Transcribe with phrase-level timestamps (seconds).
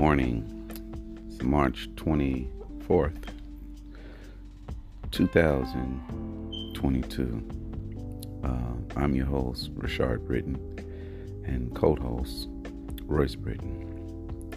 [0.00, 0.40] morning.
[1.28, 3.22] It's March 24th,
[5.10, 7.48] 2022.
[8.42, 8.48] Uh,
[8.96, 10.56] I'm your host, Rashard Britton,
[11.44, 12.48] and co host,
[13.02, 14.48] Royce Britton.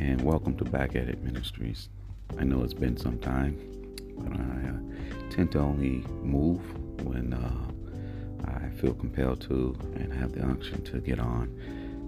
[0.00, 1.90] And welcome to Back at It Ministries.
[2.38, 3.58] I know it's been some time,
[4.16, 4.78] but I uh,
[5.30, 6.62] tend to only move
[7.04, 7.66] when uh,
[8.50, 11.50] I feel compelled to and have the unction to get on.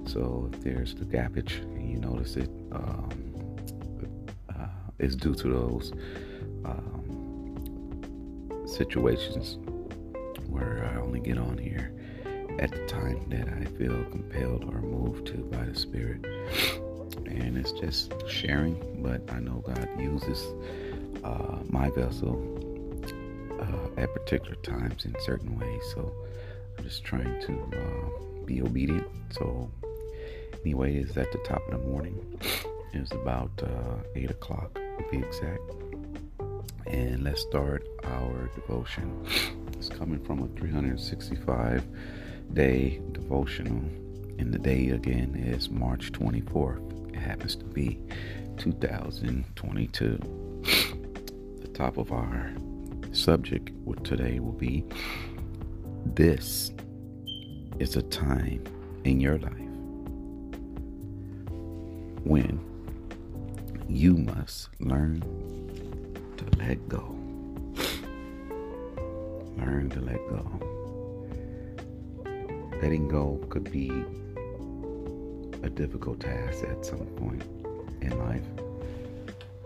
[0.07, 3.57] So if there's the gappage you notice it, um,
[4.49, 4.67] uh,
[4.99, 5.93] it's due to those
[6.65, 7.59] um,
[8.67, 9.59] situations
[10.49, 11.93] where I only get on here
[12.59, 16.25] at the time that I feel compelled or moved to by the Spirit.
[17.27, 20.45] And it's just sharing, but I know God uses
[21.25, 22.37] uh, my vessel
[23.61, 25.83] uh, at particular times in certain ways.
[25.95, 26.13] So
[26.77, 29.07] I'm just trying to uh, be obedient.
[29.31, 29.71] So
[30.65, 32.19] Anyway, it's at the top of the morning.
[32.93, 35.61] It's about uh, 8 o'clock to be exact.
[36.87, 39.25] And let's start our devotion.
[39.75, 41.85] It's coming from a 365
[42.55, 43.83] day devotional.
[44.39, 47.15] And the day again is March 24th.
[47.15, 47.99] It happens to be
[48.57, 50.19] 2022.
[51.61, 52.53] The top of our
[53.13, 53.71] subject
[54.05, 54.85] today will be
[56.05, 56.73] This
[57.79, 58.65] is a time
[59.05, 59.68] in your life
[62.29, 62.61] when
[63.89, 65.19] you must learn
[66.37, 67.17] to let go.
[69.57, 70.45] Learn to let go.
[72.83, 73.89] Letting go could be
[75.63, 77.43] a difficult task at some point
[78.03, 78.45] in life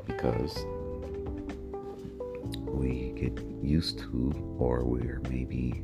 [0.06, 0.64] because
[2.68, 5.82] we get used to or we're maybe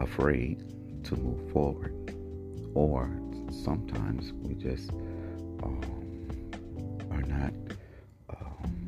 [0.00, 0.64] afraid
[1.04, 1.94] to move forward
[2.74, 3.08] or
[3.52, 4.90] sometimes we just
[5.62, 5.80] um,
[7.10, 7.52] are not
[8.30, 8.80] um,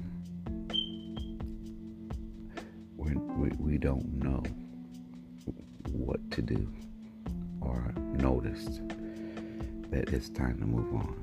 [2.96, 4.42] we, we don't know
[5.90, 6.68] what to do
[7.60, 8.80] or noticed
[9.90, 11.16] that it's time to move on.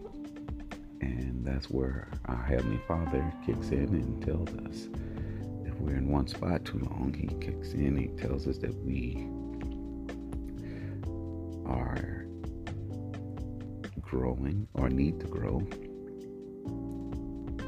[1.01, 4.89] And that's where our Heavenly Father kicks in and tells us
[5.65, 9.27] if we're in one spot too long, He kicks in, He tells us that we
[11.65, 12.18] are
[14.09, 15.59] growing or need to grow,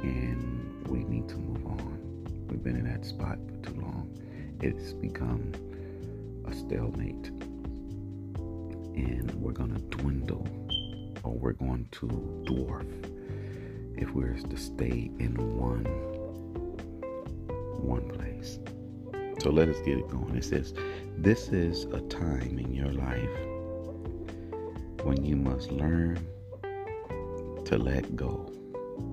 [0.02, 2.48] and we need to move on.
[2.50, 4.10] We've been in that spot for too long.
[4.60, 5.52] It's become
[6.46, 7.28] a stalemate,
[8.96, 10.48] and we're going to dwindle
[11.24, 12.08] or we're going to
[12.48, 12.88] dwarf
[13.96, 15.86] if we're to stay in one
[17.84, 18.58] one place.
[19.42, 20.36] So let us get it going.
[20.36, 20.74] It says,
[21.18, 23.51] This is a time in your life
[25.04, 26.20] when you must learn
[27.66, 28.52] to let go.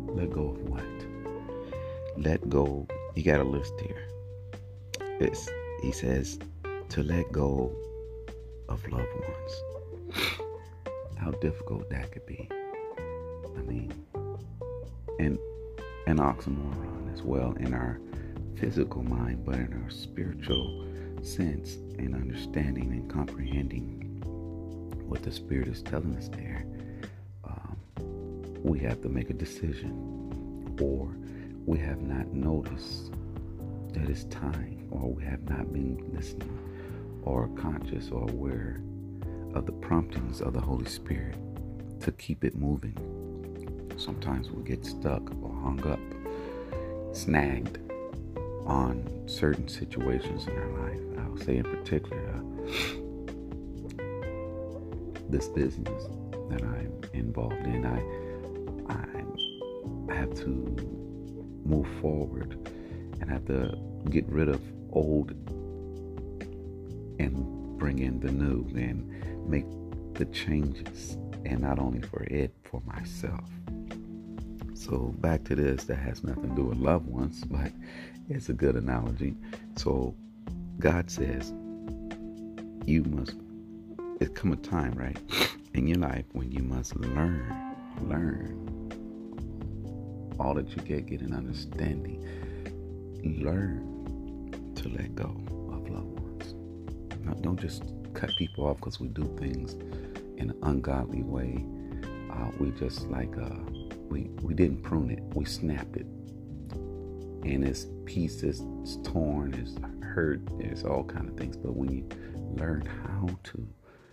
[0.08, 0.84] Let go of what?
[2.16, 2.86] Let go.
[3.14, 4.08] You got a list here.
[5.20, 5.48] It's,
[5.82, 6.38] he says
[6.90, 7.72] to let go
[8.68, 10.32] of loved ones.
[11.16, 12.48] How difficult that could be.
[12.50, 13.92] I mean,
[15.18, 15.38] and
[16.06, 18.00] an oxymoron as well in our
[18.56, 20.86] physical mind, but in our spiritual
[21.22, 24.07] sense and understanding and comprehending
[25.08, 26.64] what the Spirit is telling us there,
[27.44, 27.76] um,
[28.62, 31.10] we have to make a decision, or
[31.66, 33.10] we have not noticed
[33.92, 36.58] that it's time, or we have not been listening,
[37.22, 38.82] or conscious, or aware
[39.54, 41.36] of the promptings of the Holy Spirit
[42.00, 42.94] to keep it moving.
[43.96, 45.98] Sometimes we get stuck or hung up,
[47.16, 47.78] snagged
[48.66, 51.00] on certain situations in our life.
[51.18, 53.07] I'll say in particular, uh,
[55.28, 56.04] this business
[56.50, 57.84] that I'm involved in.
[57.84, 58.02] I
[60.08, 60.48] I have to
[61.64, 62.56] move forward
[63.20, 63.78] and have to
[64.10, 64.60] get rid of
[64.92, 65.30] old
[67.18, 69.66] and bring in the new and make
[70.14, 73.44] the changes and not only for it for myself
[74.74, 77.70] so back to this that has nothing to do with loved ones but
[78.28, 79.36] it's a good analogy
[79.76, 80.14] so
[80.78, 81.52] god says
[82.86, 83.36] you must
[84.20, 85.18] it come a time, right,
[85.74, 88.68] in your life when you must learn, learn
[90.38, 92.24] all that you get, get an understanding.
[93.42, 95.36] Learn to let go
[95.72, 96.54] of loved ones.
[97.24, 97.82] Now, don't just
[98.14, 99.74] cut people off because we do things
[100.36, 101.64] in an ungodly way.
[102.30, 103.58] Uh, we just like uh,
[104.08, 106.06] we we didn't prune it, we snapped it,
[107.42, 109.74] and it's pieces, it's torn, it's
[110.04, 111.56] hurt, it's all kind of things.
[111.56, 112.08] But when you
[112.56, 113.68] learn how to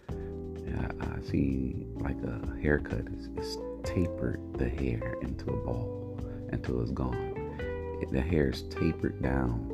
[0.10, 3.08] I see like a haircut
[3.38, 6.20] is, tapered the hair into a ball
[6.52, 7.34] until it's gone.
[8.02, 9.72] It, the hair is tapered down.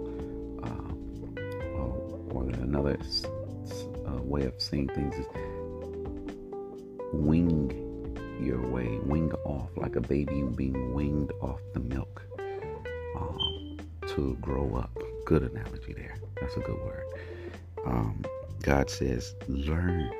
[0.63, 0.91] Uh,
[2.33, 2.97] or another
[4.07, 5.25] uh, way of seeing things is
[7.13, 12.23] wing your way, wing off like a baby being winged off the milk
[13.17, 13.77] um,
[14.07, 14.97] to grow up.
[15.25, 16.15] Good analogy there.
[16.39, 17.05] That's a good word.
[17.85, 18.23] Um,
[18.61, 20.11] God says, learn.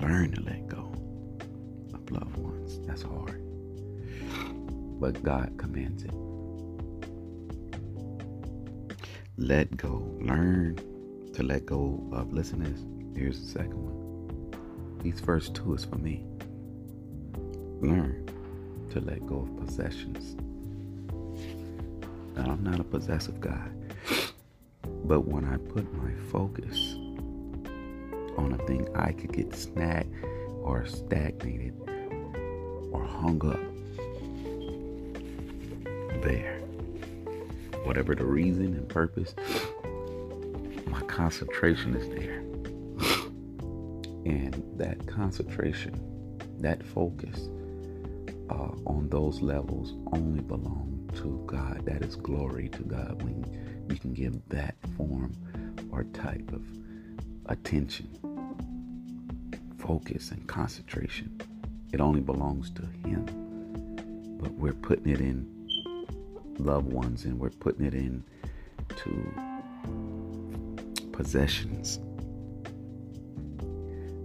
[0.00, 0.90] Learn to let go
[1.92, 2.80] of loved ones.
[2.86, 3.42] That's hard.
[5.00, 6.12] But God commands it.
[9.36, 10.06] Let go.
[10.20, 10.76] Learn
[11.34, 12.32] to let go of.
[12.32, 12.84] Listen this.
[13.18, 15.00] Here's the second one.
[15.02, 16.24] These first two is for me.
[17.80, 18.28] Learn
[18.90, 20.36] to let go of possessions.
[22.36, 23.68] Now, I'm not a possessive guy,
[25.04, 26.96] but when I put my focus
[28.40, 30.14] on a thing, I could get snagged
[30.62, 31.74] or stagnated
[32.92, 33.60] or hung up
[36.22, 36.58] there.
[37.84, 39.34] Whatever the reason and purpose,
[40.86, 42.38] my concentration is there.
[44.26, 45.94] And that concentration,
[46.60, 47.48] that focus
[48.50, 51.84] uh, on those levels only belong to God.
[51.86, 55.32] That is glory to God when you can give that form
[55.90, 56.62] or type of
[57.46, 58.08] attention,
[59.90, 61.40] focus, and concentration.
[61.92, 63.26] It only belongs to Him.
[64.40, 65.48] But we're putting it in
[66.58, 68.22] loved ones and we're putting it in
[68.98, 69.34] to
[71.10, 71.98] possessions.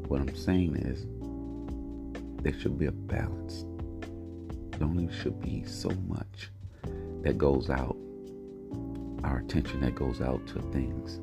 [0.07, 1.07] What I'm saying is
[2.43, 3.65] there should be a balance.
[4.77, 6.51] There only should be so much
[7.23, 7.97] that goes out,
[9.23, 11.19] our attention that goes out to things,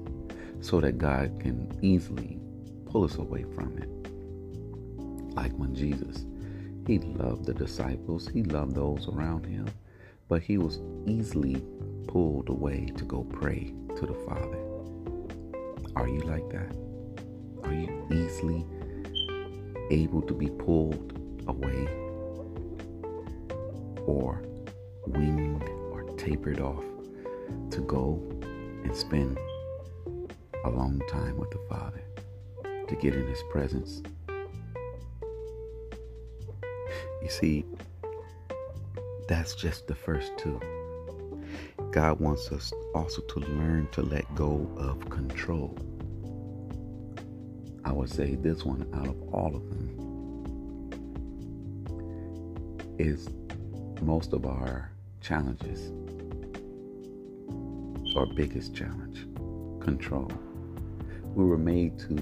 [0.61, 2.41] so that God can easily
[2.87, 4.02] pull us away from it.
[5.35, 6.27] Like when Jesus,
[6.87, 9.67] he loved the disciples, he loved those around him,
[10.29, 11.65] but he was easily
[12.07, 14.59] pulled away to go pray to the Father.
[15.97, 16.75] Are you like that?
[17.65, 18.67] Are you easily
[19.91, 21.89] able to be pulled away
[24.07, 24.43] or
[25.07, 26.85] winged or tapered off
[27.71, 28.21] to go
[28.85, 29.39] and spend
[30.65, 32.03] a long time with the Father,
[32.87, 34.03] to get in His presence?
[37.33, 37.65] See,
[39.29, 40.61] that's just the first two.
[41.91, 45.77] God wants us also to learn to let go of control.
[47.85, 49.89] I would say this one out of all of them
[52.99, 53.29] is
[54.03, 54.91] most of our
[55.21, 55.91] challenges,
[58.17, 59.27] our biggest challenge
[59.81, 60.31] control.
[61.35, 62.15] We were made to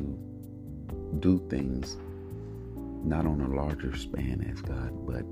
[1.19, 1.97] do things
[3.05, 5.25] not on a larger span as God, but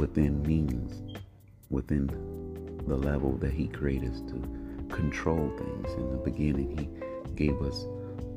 [0.00, 1.02] within means,
[1.68, 2.06] within
[2.86, 4.40] the level that He created us to
[4.88, 5.92] control things.
[5.94, 7.86] In the beginning, He gave us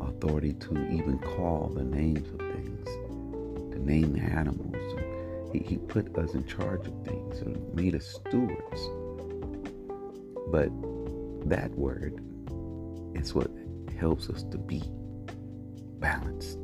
[0.02, 2.86] authority to even call the names of things,
[3.74, 4.76] to name the animals.
[5.52, 8.90] He, he put us in charge of things and made us stewards.
[10.48, 10.70] But
[11.50, 12.24] that word
[13.16, 13.50] is what
[14.00, 14.84] helps us to be
[16.00, 16.60] balanced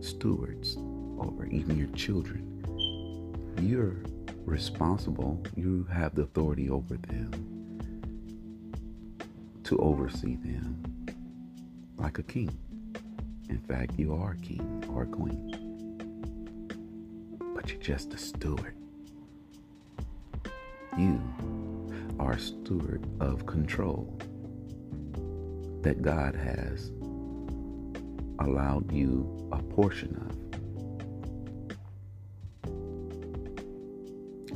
[0.00, 0.76] stewards
[1.20, 2.46] over even your children.
[3.60, 3.96] You're
[4.44, 7.30] responsible, you have the authority over them
[9.64, 10.82] to oversee them
[11.96, 12.56] like a king.
[13.48, 15.52] In fact, you are a king or a queen,
[17.54, 18.74] but you're just a steward.
[20.96, 21.20] You
[22.18, 24.18] are a steward of control
[25.82, 26.90] that God has
[28.38, 30.29] allowed you a portion of.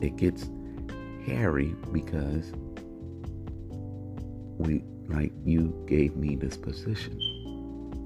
[0.04, 0.50] It gets
[1.24, 2.52] hairy because
[4.58, 7.18] we like you gave me this position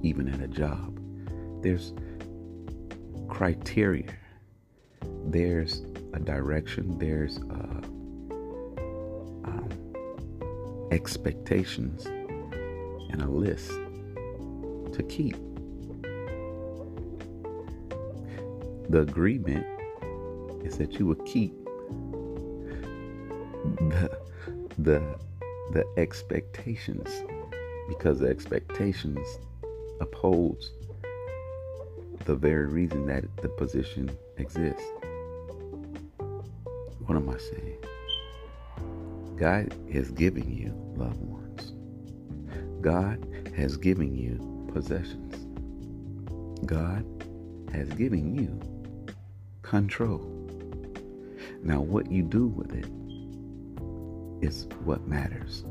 [0.05, 0.97] even at a job.
[1.61, 1.93] There's
[3.29, 4.15] criteria.
[5.25, 6.99] There's a direction.
[6.99, 7.83] There's uh,
[9.49, 9.69] um,
[10.93, 13.73] expectations and a list
[14.93, 15.35] to keep.
[18.89, 19.67] The agreement
[20.65, 21.58] is that you will keep
[23.91, 24.11] the
[24.79, 25.19] the
[25.73, 27.09] the expectations
[27.89, 29.39] because the expectations
[30.01, 30.73] upholds
[32.27, 34.85] the very reason that the position exists.
[37.07, 37.79] What am I saying?
[39.37, 41.73] God is giving you loved ones.
[42.83, 43.27] God
[43.57, 45.47] has given you possessions.
[46.67, 47.07] God
[47.73, 48.61] has given you
[49.63, 50.21] control.
[51.63, 52.87] Now, what you do with it
[54.43, 55.65] is what matters.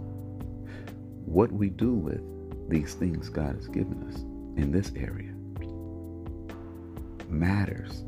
[1.25, 2.21] What we do with
[2.69, 4.21] these things God has given us
[4.61, 5.33] in this area
[7.29, 8.03] matters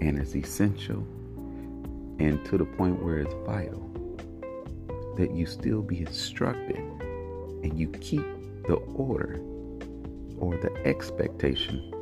[0.00, 1.06] and is essential
[2.18, 3.82] and to the point where it's vital
[5.16, 8.24] that you still be instructed and you keep
[8.66, 9.40] the order
[10.38, 11.92] or the expectation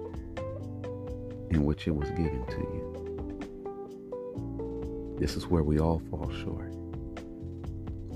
[1.50, 2.94] in which it was given to you.
[5.18, 6.63] This is where we all fall short.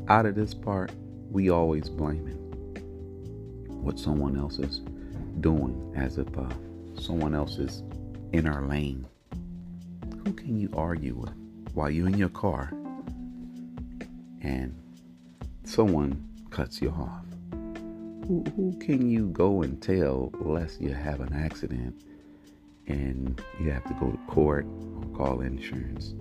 [0.09, 0.91] Out of this part,
[1.31, 2.39] we always blaming
[3.83, 4.81] what someone else is
[5.43, 6.49] doing as if uh,
[6.99, 7.83] someone else is
[8.33, 9.07] in our lane.
[10.25, 11.35] Who can you argue with
[11.75, 12.73] while you're in your car
[14.41, 14.75] and
[15.65, 17.27] someone cuts you off?
[18.27, 22.03] Who, who can you go and tell lest you have an accident
[22.87, 26.15] and you have to go to court or call insurance?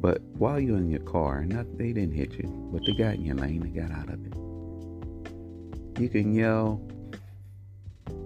[0.00, 3.24] But while you're in your car, not, they didn't hit you, but they got in
[3.24, 4.32] your lane, they got out of it.
[6.00, 6.80] You can yell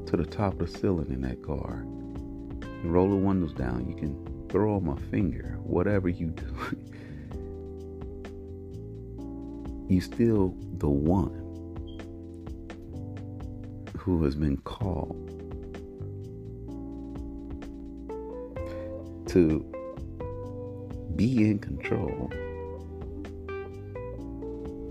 [0.06, 1.86] to the top of the ceiling in that car.
[2.84, 3.88] You roll the windows down.
[3.88, 5.56] You can throw them a finger.
[5.62, 6.54] Whatever you do,
[9.94, 11.38] you still the one
[13.96, 15.28] who has been called
[19.28, 19.64] to
[21.16, 22.30] be in control,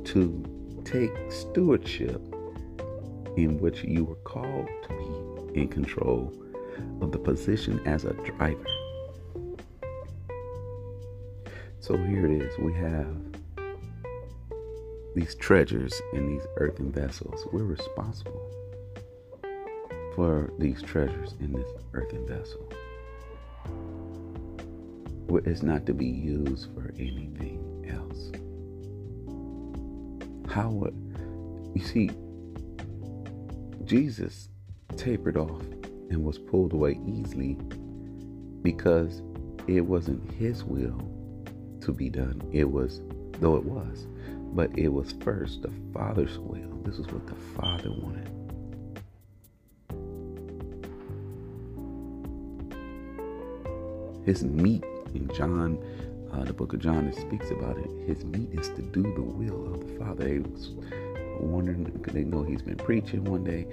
[0.05, 0.43] to
[0.83, 2.21] take stewardship
[3.37, 4.89] in which you were called to
[5.53, 6.33] be in control
[7.01, 8.65] of the position as a driver.
[11.79, 12.57] So here it is.
[12.59, 13.15] We have
[15.15, 17.45] these treasures in these earthen vessels.
[17.51, 18.49] We're responsible
[20.15, 22.67] for these treasures in this earthen vessel.
[25.37, 28.31] It's not to be used for anything else.
[30.53, 30.93] How would
[31.73, 32.11] you see?
[33.85, 34.49] Jesus
[34.97, 35.61] tapered off
[36.09, 37.57] and was pulled away easily
[38.61, 39.21] because
[39.67, 41.01] it wasn't his will
[41.81, 42.41] to be done.
[42.51, 43.01] It was,
[43.39, 44.07] though it was,
[44.53, 46.81] but it was first the Father's will.
[46.83, 48.29] This is what the Father wanted.
[54.25, 54.83] His meat
[55.13, 55.77] in John,
[56.31, 57.89] uh, the book of John, it speaks about it.
[58.07, 60.23] His meat is to do the will of the Father.
[60.23, 60.71] They was
[61.39, 63.67] wondering because they know he's been preaching one day,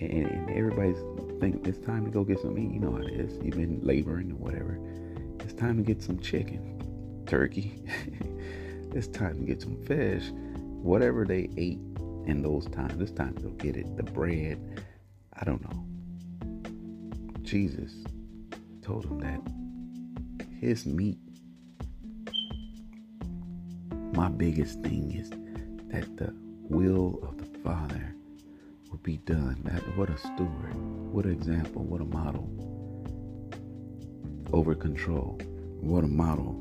[0.00, 0.98] and, and everybody's
[1.40, 2.72] think it's time to go get some meat.
[2.72, 3.36] You know how it is.
[3.42, 4.78] You've been laboring or whatever.
[5.40, 7.82] It's time to get some chicken, turkey.
[8.92, 10.30] it's time to get some fish.
[10.30, 11.80] Whatever they ate
[12.26, 13.96] in those times, it's time to go get it.
[13.96, 14.84] The bread.
[15.32, 15.84] I don't know.
[17.42, 17.92] Jesus
[18.82, 19.40] told him that
[20.62, 21.18] his meat.
[24.12, 25.28] My biggest thing is
[25.90, 26.32] that the
[26.70, 28.14] will of the Father
[28.88, 29.56] will be done.
[29.96, 30.74] What a steward,
[31.12, 32.48] what an example, what a model
[34.52, 35.40] over control,
[35.80, 36.56] what a model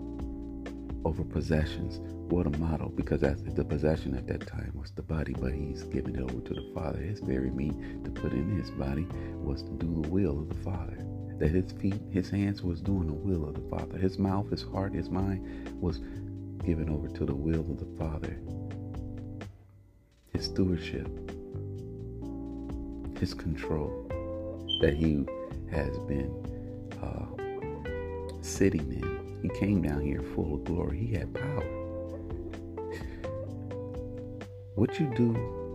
[1.05, 1.99] over possessions,
[2.31, 5.83] what a model because that's the possession at that time was the body, but he's
[5.83, 6.97] giving it over to the Father.
[6.99, 9.05] His very meat to put in his body
[9.35, 11.05] was to do the will of the Father
[11.41, 13.97] that his feet, his hands was doing the will of the Father.
[13.97, 15.97] His mouth, his heart, his mind was
[16.63, 18.37] given over to the will of the Father.
[20.33, 21.07] His stewardship,
[23.19, 24.07] his control
[24.81, 25.25] that he
[25.71, 26.31] has been
[27.01, 27.25] uh,
[28.43, 29.39] sitting in.
[29.41, 30.99] He came down here full of glory.
[30.99, 31.65] He had power.
[34.75, 35.31] What you do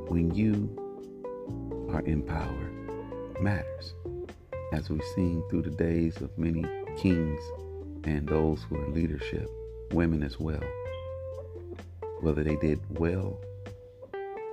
[0.06, 0.70] when you
[1.92, 2.70] are in power
[3.40, 3.94] matters
[4.72, 6.64] as we've seen through the days of many
[6.96, 7.40] kings
[8.04, 9.48] and those who are in leadership,
[9.92, 10.62] women as well.
[12.20, 13.38] Whether they did well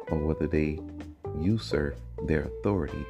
[0.10, 0.79] or whether they
[1.39, 3.05] usurp their authority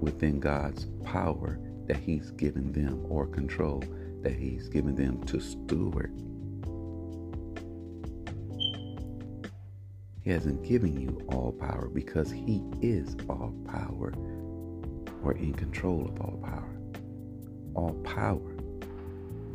[0.00, 3.82] within God's power that He's given them or control
[4.22, 6.12] that He's given them to steward.
[10.22, 14.14] He hasn't given you all power because He is all power
[15.24, 16.76] or in control of all power.
[17.74, 18.52] All power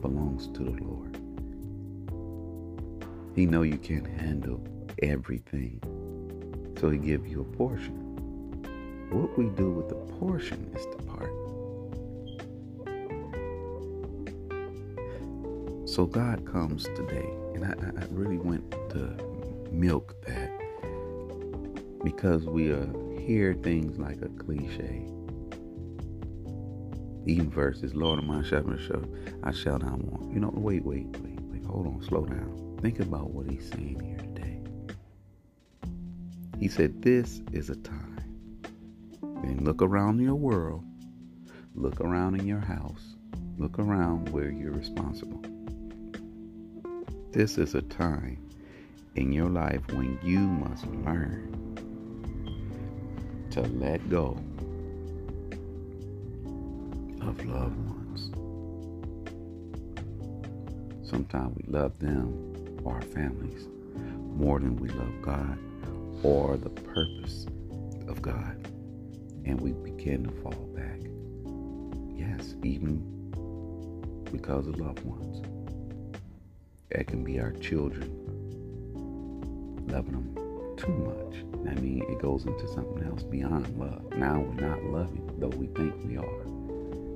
[0.01, 1.17] belongs to the Lord.
[3.35, 4.61] He know you can't handle
[5.01, 5.79] everything.
[6.79, 7.95] So he give you a portion.
[9.11, 11.33] What we do with the portion is the part.
[15.87, 19.15] So God comes today, and I, I really went to
[19.71, 20.51] milk that
[22.03, 22.73] because we
[23.19, 25.05] hear things like a cliche.
[27.25, 29.03] Even verses, Lord of my shepherd, show,
[29.43, 30.33] I shall not want.
[30.33, 32.77] You know, wait, wait, wait, wait, hold on, slow down.
[32.81, 34.61] Think about what he's saying here today.
[36.59, 38.17] He said, This is a time.
[39.21, 40.83] And look around your world,
[41.75, 43.15] look around in your house,
[43.57, 45.41] look around where you're responsible.
[47.31, 48.49] This is a time
[49.15, 51.55] in your life when you must learn
[53.51, 54.37] to let go
[57.45, 58.31] loved ones.
[61.09, 63.67] Sometimes we love them or our families
[64.35, 65.57] more than we love God
[66.23, 67.45] or the purpose
[68.07, 68.67] of God.
[69.45, 70.99] And we begin to fall back.
[72.15, 73.03] Yes, even
[74.31, 75.41] because of loved ones.
[76.91, 78.15] That can be our children
[79.87, 81.69] loving them too much.
[81.69, 84.13] I mean, it goes into something else beyond love.
[84.15, 86.45] Now we're not loving, though we think we are,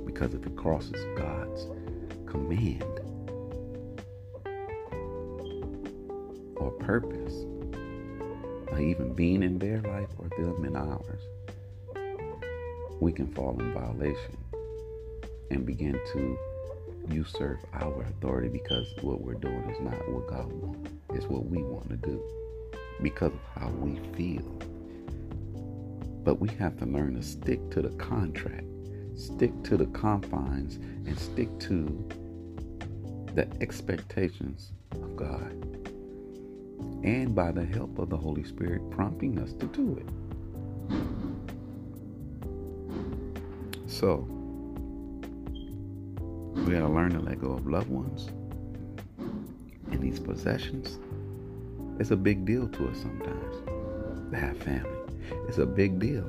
[0.06, 1.68] because if it crosses God's
[2.26, 2.84] command
[6.56, 7.46] or purpose,
[8.72, 11.22] or even being in their life or them in ours,
[13.00, 14.38] we can fall in violation
[15.52, 16.38] and begin to
[17.10, 20.90] usurp our authority because what we're doing is not what God wants.
[21.14, 22.22] It's what we want to do
[23.02, 24.44] because of how we feel.
[26.24, 28.66] But we have to learn to stick to the contract,
[29.16, 30.76] stick to the confines,
[31.08, 32.08] and stick to
[33.34, 35.52] the expectations of God.
[37.04, 40.10] And by the help of the Holy Spirit prompting us to do it.
[43.90, 44.28] So,
[46.54, 48.30] we gotta learn to let go of loved ones
[49.92, 50.98] and these possessions
[52.00, 54.90] it's a big deal to us sometimes to have family.
[55.48, 56.26] It's a big deal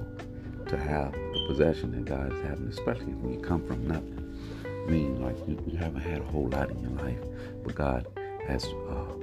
[0.69, 4.21] to have the possession that God is having, especially when you come from nothing.
[4.65, 7.19] I mean, like you, you haven't had a whole lot in your life,
[7.65, 8.07] but God
[8.47, 9.15] has uh,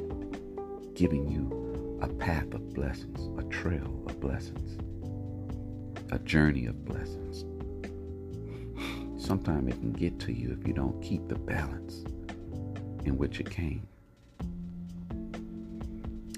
[0.95, 4.77] given you a path of blessings, a trail of blessings,
[6.12, 7.45] a journey of blessings.
[9.23, 12.04] Sometimes it can get to you if you don't keep the balance
[13.06, 13.88] in which it came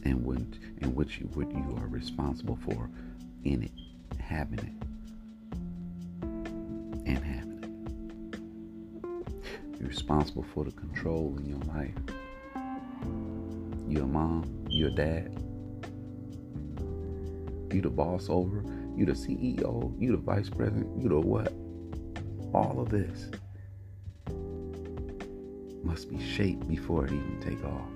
[0.05, 2.89] and when in which you, what you are responsible for
[3.43, 3.71] in it,
[4.19, 4.87] having it,
[9.83, 11.91] You're responsible for the control in your life.
[13.87, 15.37] Your mom, your dad,
[17.73, 18.63] you the boss over,
[18.95, 21.51] you the CEO, you the vice president, you the what?
[22.53, 23.29] All of this
[25.83, 27.89] must be shaped before it even take off.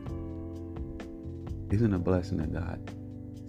[1.72, 2.92] Isn't a blessing that God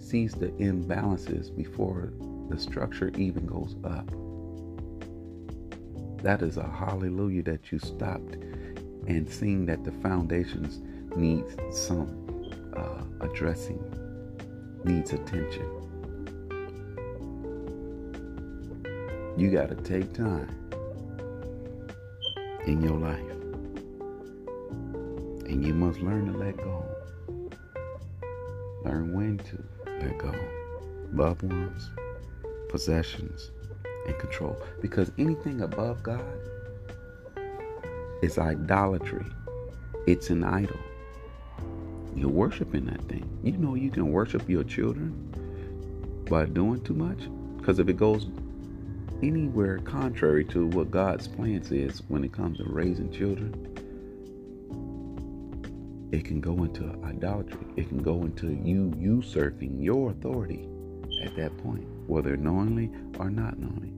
[0.01, 2.13] sees the imbalances before
[2.49, 4.09] the structure even goes up?
[6.21, 8.35] That is a hallelujah that you stopped
[9.07, 10.81] and seeing that the foundations
[11.15, 13.81] needs some uh, addressing,
[14.83, 15.65] needs attention.
[19.37, 20.53] You got to take time
[22.65, 23.19] in your life.
[25.47, 26.85] And you must learn to let go.
[28.83, 29.63] Learn when to
[30.01, 30.33] let go.
[31.13, 31.89] Loved ones,
[32.67, 33.51] possessions,
[34.05, 34.61] and control.
[34.81, 36.23] Because anything above God
[38.21, 39.25] is idolatry.
[40.07, 40.79] It's an idol.
[42.15, 43.29] You're worshiping that thing.
[43.43, 45.13] You know you can worship your children
[46.29, 47.19] by doing too much.
[47.57, 48.27] Because if it goes
[49.21, 53.53] anywhere contrary to what God's plans is when it comes to raising children,
[56.11, 57.65] it can go into idolatry.
[57.75, 60.67] It can go into you usurping your authority
[61.23, 63.93] at that point, whether knowingly or not knowingly.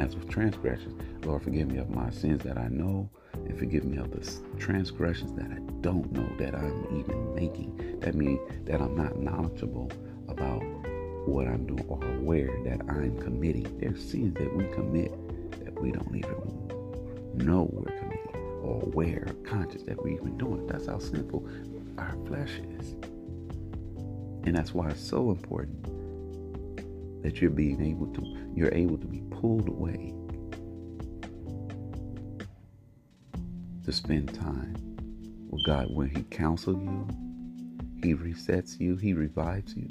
[0.00, 3.98] As with transgressions, Lord, forgive me of my sins that I know, and forgive me
[3.98, 7.98] of the transgressions that I don't know that I'm even making.
[8.00, 9.92] That means that I'm not knowledgeable
[10.28, 10.62] about
[11.26, 13.78] what I'm doing or aware that I'm committing.
[13.78, 15.12] There's sins that we commit
[15.62, 20.66] that we don't even know we're committing or aware or conscious that we're even doing.
[20.66, 21.46] That's how simple
[21.98, 22.94] our flesh is.
[24.44, 25.89] And that's why it's so important
[27.22, 28.22] that you're being able to
[28.54, 30.14] you're able to be pulled away
[33.84, 34.74] to spend time
[35.50, 37.08] with God when He counsels you,
[38.02, 39.88] He resets you, He revives you,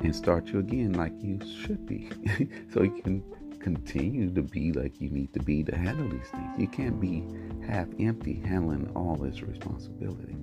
[0.00, 2.10] and starts you again like you should be.
[2.72, 3.24] so you can
[3.58, 6.58] continue to be like you need to be to handle these things.
[6.58, 7.24] You can't be
[7.66, 10.36] half empty handling all this responsibility.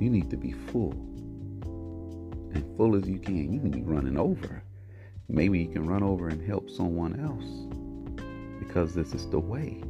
[0.00, 0.94] You need to be full
[2.54, 3.52] and full as you can.
[3.52, 4.62] You can be running over.
[5.28, 7.68] Maybe you can run over and help someone else
[8.58, 9.82] because this is the way.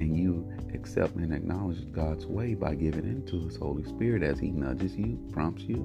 [0.00, 4.50] And you accept and acknowledge God's way by giving into His Holy Spirit as He
[4.50, 5.76] nudges you, prompts you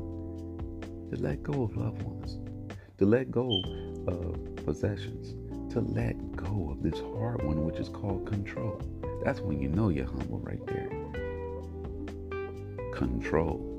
[1.11, 2.37] to let go of loved ones,
[2.97, 3.61] to let go
[4.07, 5.35] of possessions,
[5.73, 8.81] to let go of this hard one, which is called control.
[9.23, 10.89] That's when you know you're humble right there.
[12.93, 13.74] Control.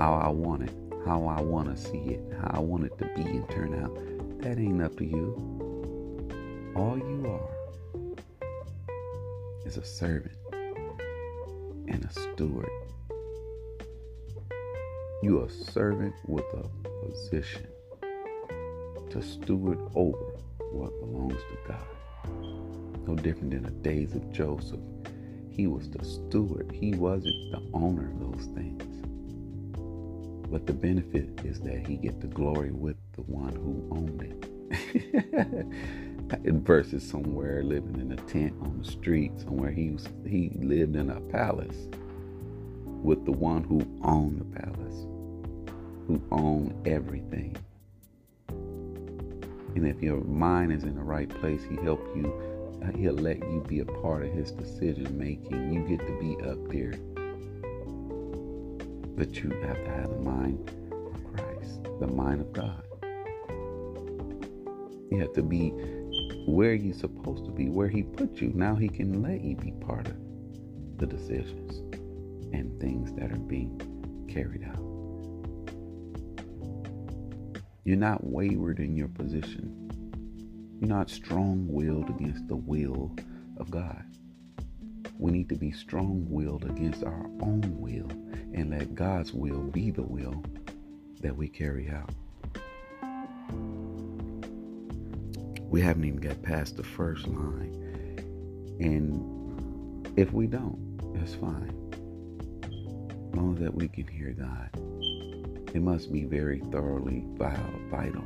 [0.00, 0.72] How I want it,
[1.04, 3.94] how I want to see it, how I want it to be and turn out.
[4.40, 6.72] That ain't up to you.
[6.74, 8.16] All you are
[9.66, 12.70] is a servant and a steward.
[15.22, 16.66] You are a servant with a
[17.04, 17.66] position
[19.10, 20.32] to steward over
[20.72, 23.06] what belongs to God.
[23.06, 24.80] No different than the days of Joseph.
[25.50, 29.09] He was the steward, he wasn't the owner of those things.
[30.50, 34.46] But the benefit is that he get the glory with the one who owned it.
[36.44, 41.10] Versus somewhere living in a tent on the street, somewhere he was, he lived in
[41.10, 41.88] a palace
[43.02, 45.06] with the one who owned the palace,
[46.06, 47.56] who owned everything.
[49.74, 52.32] And if your mind is in the right place, he help you.
[52.82, 55.72] Uh, he'll let you be a part of his decision making.
[55.72, 56.94] You get to be up there.
[59.20, 62.82] But you have to have the mind of Christ, the mind of God.
[65.10, 65.74] You have to be
[66.46, 68.50] where you're supposed to be, where he put you.
[68.54, 70.16] Now he can let you be part of
[70.96, 71.80] the decisions
[72.54, 74.80] and things that are being carried out.
[77.84, 79.90] You're not wayward in your position.
[80.80, 83.14] You're not strong willed against the will
[83.58, 84.02] of God.
[85.18, 88.08] We need to be strong willed against our own will
[88.54, 90.42] and let God's will be the will
[91.20, 92.10] that we carry out.
[95.68, 97.76] We haven't even got past the first line.
[98.80, 101.76] And if we don't, that's fine.
[102.62, 104.70] As long as that we can hear God.
[105.72, 108.24] It must be very thoroughly vital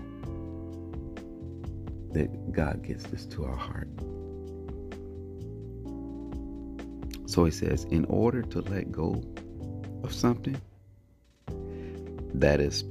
[2.12, 3.88] that God gets this to our heart.
[7.26, 9.22] So he says, in order to let go
[10.04, 10.60] of something
[12.34, 12.84] that is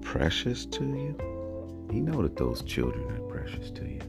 [0.00, 1.14] precious to you,
[1.92, 4.00] you know that those children are precious to you.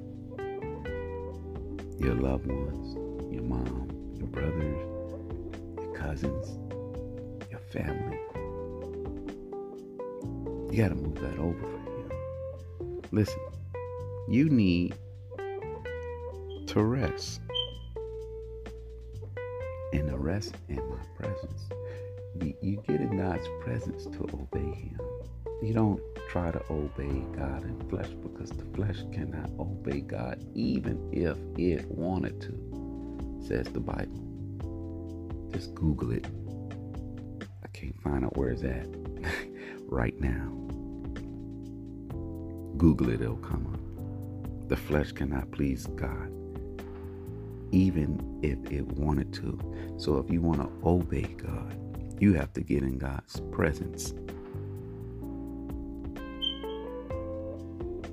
[2.00, 2.96] Your loved ones,
[3.32, 4.80] your mom, your brothers,
[5.82, 6.58] your cousins,
[7.52, 8.18] your family.
[10.72, 13.02] You got to move that over for him.
[13.12, 13.42] Listen,
[14.30, 14.96] you need
[16.68, 17.42] to rest.
[20.22, 21.68] Rest in my presence.
[22.40, 25.00] You, you get in God's presence to obey Him.
[25.64, 31.10] You don't try to obey God in flesh because the flesh cannot obey God even
[31.12, 35.50] if it wanted to, says the Bible.
[35.54, 36.28] Just Google it.
[37.64, 38.86] I can't find out where it's at
[39.88, 40.50] right now.
[42.78, 44.70] Google it, it'll come up.
[44.70, 46.32] The flesh cannot please God,
[47.72, 49.60] even if it wanted to.
[49.98, 51.78] So if you want to obey God,
[52.20, 54.12] you have to get in God's presence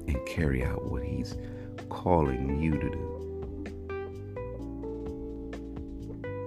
[0.07, 1.37] and carry out what He's
[1.89, 3.15] calling you to do.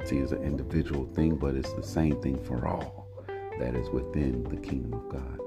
[0.06, 3.08] See, it's an individual thing, but it's the same thing for all
[3.60, 5.40] that is within the kingdom of God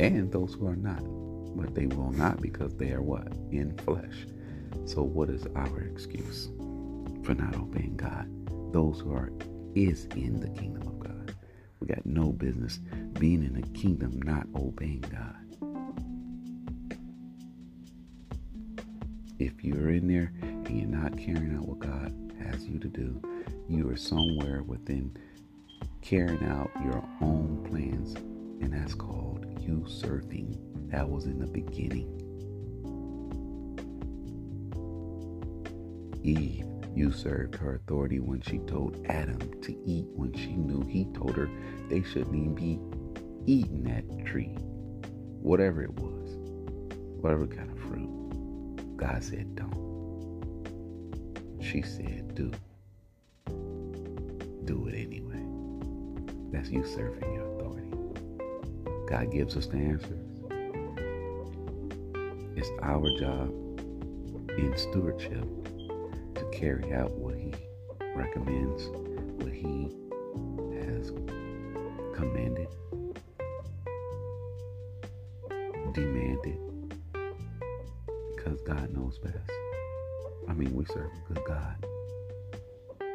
[0.00, 1.02] and those who are not
[1.56, 3.26] but they will not because they are what?
[3.50, 4.26] In flesh.
[4.86, 6.48] So what is our excuse
[7.22, 8.26] for not obeying God?
[8.72, 9.30] Those who are
[9.74, 11.34] is in the kingdom of God.
[11.80, 12.80] We got no business
[13.18, 15.34] being in the kingdom not obeying God.
[19.38, 22.12] If you're in there and you're not carrying out what God
[22.42, 23.22] has you to do,
[23.68, 25.16] you are somewhere within
[26.02, 28.14] carrying out your own plans,
[28.60, 30.58] and that's called usurping
[30.90, 32.27] that was in the beginning.
[36.22, 41.36] Eve usurped her authority when she told Adam to eat when she knew he told
[41.36, 41.48] her
[41.88, 42.80] they shouldn't even be
[43.46, 44.56] eating that tree.
[45.40, 46.36] Whatever it was,
[47.20, 48.96] whatever kind of fruit.
[48.96, 49.88] God said don't.
[51.60, 52.50] She said do.
[54.64, 55.44] Do it anyway.
[56.50, 57.90] That's usurping your authority.
[59.08, 60.24] God gives us the answers.
[62.56, 63.50] It's our job
[64.58, 65.46] in stewardship
[66.52, 67.52] carry out what he
[68.14, 68.88] recommends,
[69.42, 69.90] what he
[70.80, 71.10] has
[72.14, 72.68] commanded,
[75.92, 76.58] demanded,
[78.34, 79.50] because God knows best.
[80.48, 81.86] I mean, we serve a good God.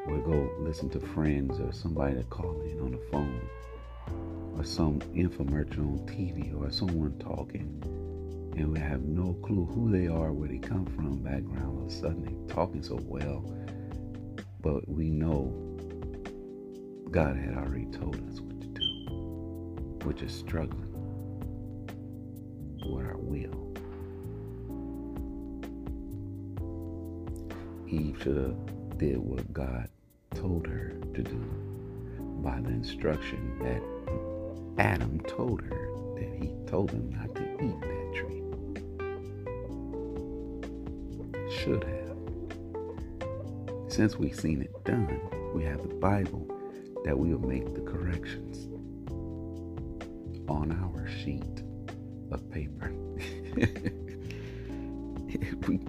[0.08, 3.50] We'll go listen to friends or somebody to call in on the phone
[4.58, 7.82] or some infomercial on TV or someone talking
[8.56, 11.66] and we have no clue who they are, where they come from, background.
[11.66, 13.44] All of a sudden, they're talking so well,
[14.62, 15.52] but we know
[17.10, 20.00] God had already told us what to do.
[20.06, 20.90] We're just struggling
[22.86, 23.74] with our will.
[27.88, 29.90] Eve should have did what God
[30.36, 31.40] told her to do
[32.44, 33.82] by the instruction that
[34.78, 38.42] Adam told her that he told him not to eat that tree.
[41.56, 42.18] Should have.
[43.92, 45.20] Since we've seen it done,
[45.54, 46.48] we have the Bible
[47.06, 48.68] that we will make the corrections
[50.50, 51.64] on our sheet
[52.32, 52.92] of paper.
[55.68, 55.80] we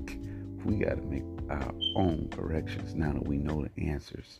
[0.64, 4.38] we got to make our own corrections now that we know the answers.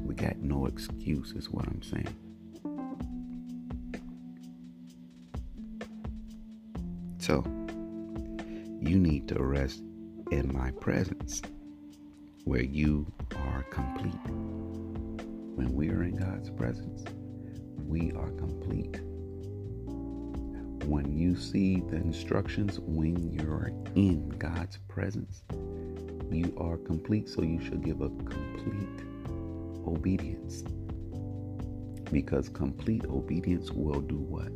[0.00, 2.14] We got no excuse, is what I'm saying.
[7.26, 7.42] So,
[8.80, 9.82] you need to rest
[10.30, 11.42] in my presence
[12.44, 14.14] where you are complete.
[15.56, 17.02] When we are in God's presence,
[17.84, 19.00] we are complete.
[20.86, 25.42] When you see the instructions when you're in God's presence,
[26.30, 29.02] you are complete, so you should give a complete
[29.84, 30.62] obedience.
[32.12, 34.52] Because complete obedience will do what?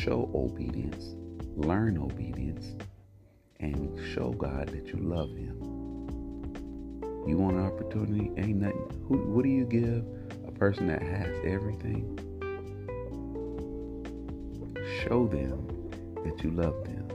[0.00, 1.14] Show obedience,
[1.56, 2.74] learn obedience,
[3.58, 5.58] and show God that you love Him.
[7.28, 8.30] You want an opportunity?
[8.38, 9.04] Ain't nothing.
[9.06, 10.06] Who, what do you give
[10.48, 12.18] a person that has everything?
[15.04, 15.66] Show them
[16.24, 17.06] that you love them.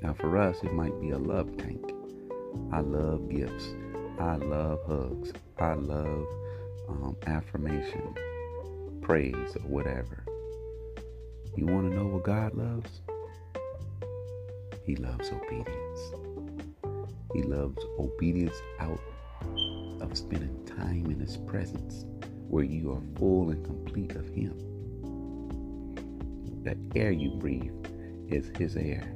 [0.00, 1.92] Now, for us, it might be a love tank.
[2.72, 3.66] I love gifts.
[4.18, 5.34] I love hugs.
[5.58, 6.26] I love
[6.88, 8.14] um, affirmation,
[9.02, 10.24] praise, or whatever.
[11.54, 13.02] You want to know what God loves?
[14.86, 16.00] He loves obedience.
[17.34, 18.98] He loves obedience out
[20.00, 22.06] of spending time in His presence
[22.48, 24.56] where you are full and complete of Him.
[26.64, 27.74] The air you breathe
[28.28, 29.14] is His air.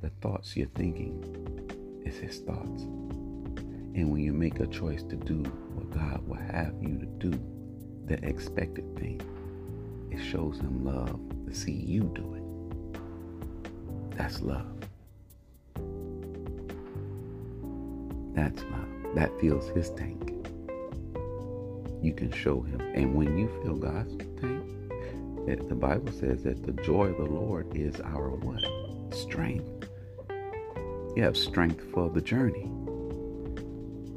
[0.00, 2.82] The thoughts you're thinking is His thoughts.
[2.82, 5.44] And when you make a choice to do
[5.74, 7.30] what God will have you to do,
[8.06, 9.20] the expected thing,
[10.10, 11.20] it shows Him love
[11.54, 12.42] see you do it.
[14.16, 14.66] That's love.
[18.34, 19.14] That's love.
[19.14, 20.34] That fills His tank.
[22.00, 22.80] You can show Him.
[22.80, 24.64] And when you fill God's tank,
[25.46, 28.62] it, the Bible says that the joy of the Lord is our what?
[29.14, 29.88] Strength.
[31.16, 32.70] You have strength for the journey,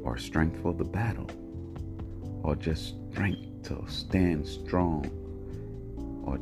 [0.02, 1.28] or strength for the battle,
[2.42, 5.10] or just strength to stand strong,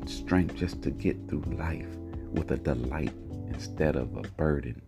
[0.07, 1.95] strength just to get through life
[2.33, 3.13] with a delight
[3.49, 4.83] instead of a burden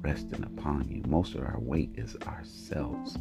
[0.00, 1.02] resting upon you.
[1.06, 3.18] Most of our weight is ourselves.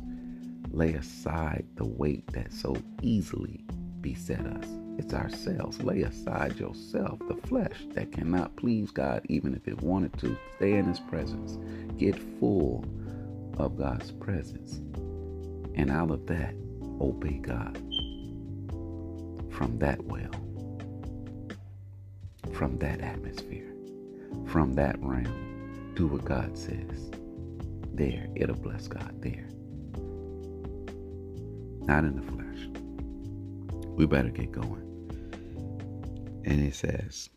[0.71, 3.63] Lay aside the weight that so easily
[4.01, 4.67] beset us.
[4.97, 5.81] It's ourselves.
[5.81, 10.37] Lay aside yourself, the flesh that cannot please God, even if it wanted to.
[10.57, 11.57] Stay in His presence.
[11.97, 12.85] Get full
[13.57, 14.81] of God's presence.
[15.75, 16.53] And out of that,
[17.01, 17.75] obey God.
[19.51, 20.31] From that well,
[22.55, 23.75] from that atmosphere,
[24.47, 27.11] from that realm, do what God says.
[27.93, 29.49] There, it'll bless God there.
[31.85, 32.69] Not in the flesh.
[33.97, 34.83] We better get going.
[36.45, 37.29] And it says,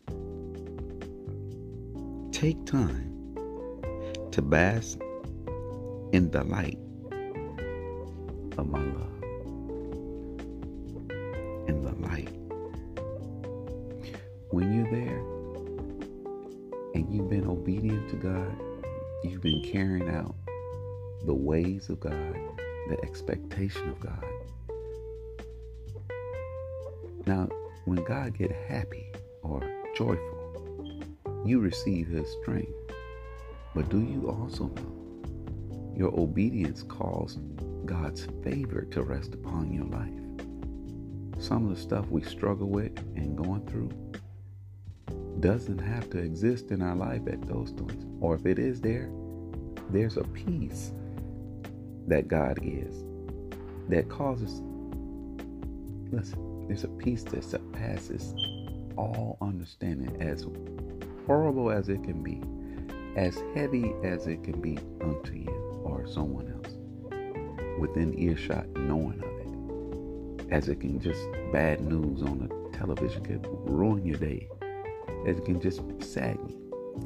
[2.31, 3.35] Take time
[4.31, 4.99] to bask
[6.13, 6.79] in the light
[8.57, 9.23] of my love.
[11.67, 12.38] In the light.
[14.51, 15.19] When you're there
[16.95, 18.59] and you've been obedient to God,
[19.23, 20.33] you've been carrying out
[21.23, 22.35] the ways of God,
[22.89, 24.25] the expectation of God.
[27.27, 27.47] Now,
[27.85, 29.11] when God get happy
[29.43, 29.61] or
[29.95, 31.03] joyful,
[31.45, 32.73] you receive his strength.
[33.75, 37.39] But do you also know your obedience caused
[37.85, 40.09] God's favor to rest upon your life?
[41.39, 43.91] Some of the stuff we struggle with and going through
[45.39, 48.05] doesn't have to exist in our life at those times.
[48.21, 49.09] Or if it is there,
[49.89, 50.91] there's a peace
[52.07, 53.03] that God is
[53.87, 54.61] that causes,
[56.11, 58.33] listen, there's a peace that surpasses
[58.97, 60.45] all understanding, as
[61.25, 62.41] horrible as it can be,
[63.15, 66.73] as heavy as it can be unto you or someone else,
[67.79, 71.21] within earshot, knowing of it, as it can just
[71.51, 74.47] bad news on the television can ruin your day,
[75.25, 76.55] it can just sadden.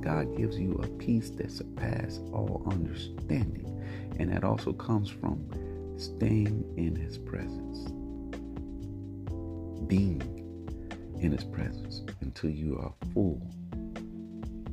[0.02, 3.70] God gives you a peace that surpasses all understanding.
[4.20, 5.48] And that also comes from
[5.98, 7.92] staying in His presence,
[9.88, 10.22] being
[11.20, 13.42] in His presence until you are full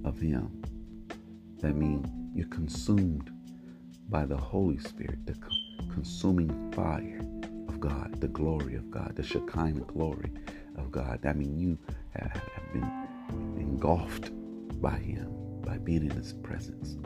[0.05, 0.63] of Him.
[1.59, 3.31] That means you're consumed
[4.09, 5.37] by the Holy Spirit, the
[5.93, 7.21] consuming fire
[7.69, 10.33] of God, the glory of God, the Shekinah glory
[10.77, 11.25] of God.
[11.25, 11.79] I mean, you
[12.15, 13.00] have been
[13.81, 14.31] engulfed
[14.83, 16.99] by Him, by being in His presence.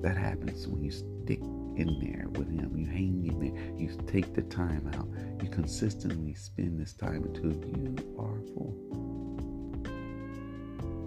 [0.00, 2.76] That happens when you stick in there with Him.
[2.76, 3.74] You hang in there.
[3.76, 5.08] You take the time out.
[5.42, 8.76] You consistently spend this time until you are full.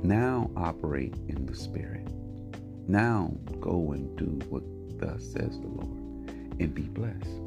[0.03, 2.05] Now operate in the Spirit.
[2.89, 3.31] Now
[3.61, 4.63] go and do what
[4.99, 5.87] thus says the Lord
[6.59, 7.39] and be blessed.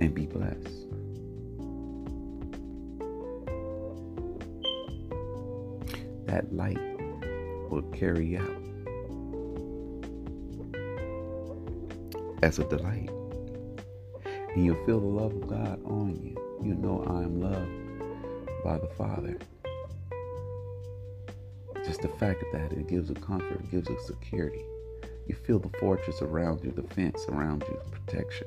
[0.00, 0.87] And be blessed.
[6.28, 6.78] That light
[7.70, 8.62] will carry out
[12.42, 13.10] as a delight.
[14.54, 16.36] And you'll feel the love of God on you.
[16.62, 19.38] You know I am loved by the Father.
[21.84, 24.64] Just the fact of that, it gives a comfort, it gives a security.
[25.26, 28.46] You feel the fortress around you, the fence around you, the protection.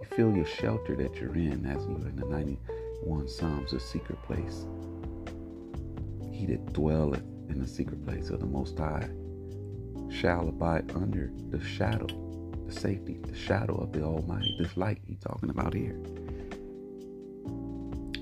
[0.00, 4.20] You feel your shelter that you're in as you in the 91 Psalms, a secret
[4.22, 4.66] place
[6.46, 9.08] that dwelleth in the secret place of the Most High
[10.10, 12.06] shall abide under the shadow,
[12.66, 14.56] the safety, the shadow of the Almighty.
[14.58, 15.94] This light he's talking about here,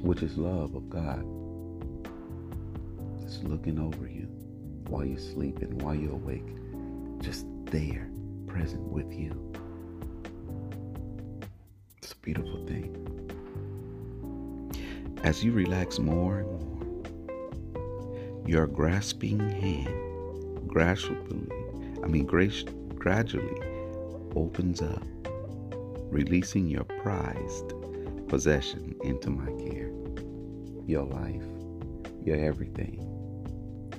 [0.02, 1.24] which is love of God.
[3.22, 4.26] Just looking over you
[4.88, 6.46] while you're sleeping, while you're awake,
[7.20, 8.11] just there,
[8.46, 9.52] present with you.
[11.98, 12.98] It's a beautiful thing.
[15.22, 16.71] As you relax more and more,
[18.46, 21.48] your grasping hand gradually,
[22.02, 22.64] I mean, grace,
[22.96, 23.61] gradually
[24.35, 25.05] opens up,
[26.11, 27.74] releasing your prized
[28.28, 29.90] possession into my care.
[30.87, 31.44] Your life,
[32.24, 33.09] your everything.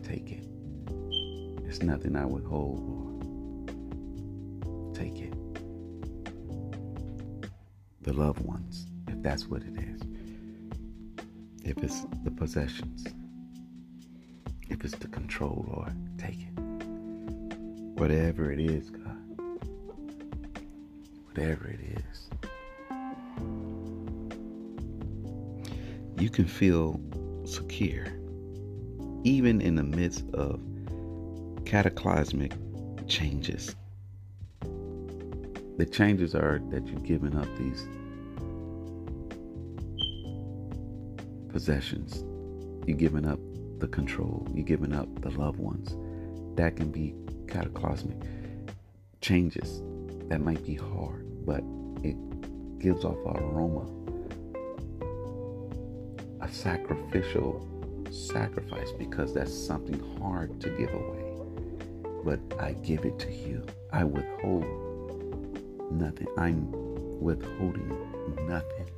[0.04, 0.46] Take it.
[1.64, 3.14] There's nothing I withhold, Lord.
[4.96, 5.34] Take it.
[8.02, 10.02] The loved ones, if that's what it is.
[11.64, 13.06] If it's the possessions
[14.84, 16.60] it's the control, Lord, take it.
[17.98, 19.18] Whatever it is, God.
[21.28, 22.30] Whatever it is.
[26.20, 27.00] You can feel
[27.46, 28.08] secure,
[29.24, 30.60] even in the midst of
[31.66, 32.54] cataclysmic
[33.08, 33.76] changes.
[35.78, 37.88] The changes are that you've given up these
[41.50, 42.24] possessions.
[42.86, 43.40] You've given up
[43.84, 44.48] the control.
[44.54, 45.98] You're giving up the loved ones.
[46.56, 47.14] That can be
[47.50, 48.16] cataclysmic.
[49.20, 49.82] Changes
[50.30, 51.62] that might be hard, but
[52.02, 52.16] it
[52.80, 53.86] gives off an aroma,
[56.40, 57.68] a sacrificial
[58.10, 61.34] sacrifice because that's something hard to give away.
[62.24, 63.66] But I give it to you.
[63.92, 64.64] I withhold
[65.92, 66.28] nothing.
[66.38, 66.72] I'm
[67.22, 67.90] withholding
[68.48, 68.93] nothing.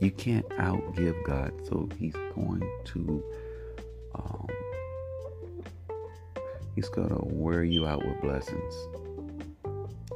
[0.00, 3.24] You can't outgive God, so He's going to
[4.14, 4.46] um,
[6.76, 8.74] He's gonna wear you out with blessings.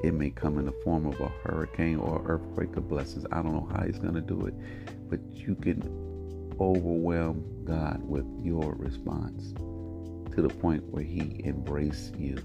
[0.05, 3.27] It may come in the form of a hurricane or earthquake of blessings.
[3.33, 4.55] I don't know how He's gonna do it,
[5.11, 5.83] but you can
[6.61, 9.53] overwhelm God with your response
[10.35, 12.39] to the point where He embraces you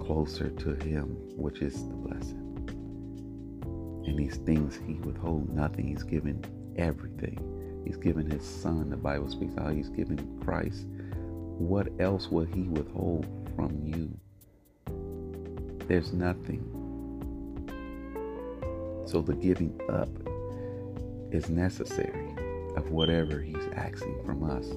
[0.00, 2.47] closer to Him, which is the blessing.
[4.08, 5.86] And these things he withhold nothing.
[5.86, 6.42] He's given
[6.78, 7.82] everything.
[7.84, 8.88] He's given his son.
[8.88, 10.86] The Bible speaks how he's given Christ.
[11.58, 14.18] What else will he withhold from you?
[15.88, 16.64] There's nothing.
[19.04, 20.08] So the giving up
[21.30, 22.34] is necessary
[22.76, 24.70] of whatever he's asking from us